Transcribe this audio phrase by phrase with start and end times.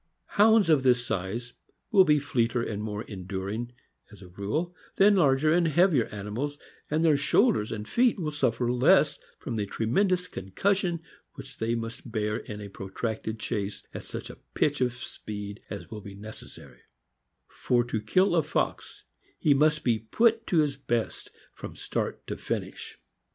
[0.29, 1.53] Hounds of this size
[1.91, 3.71] will be fleeter and more enduring,
[4.11, 6.57] as a rule, than larger and heavier animals,
[6.89, 11.01] and their shoul ders and feet will suffer less from the tremendous concus sion
[11.35, 15.91] which they must bear in a protracted chase at such a pitch of speed as
[15.91, 16.81] will be necessary;
[17.47, 19.05] for to kill a fox
[19.37, 22.97] he must be put to his best from start to finish.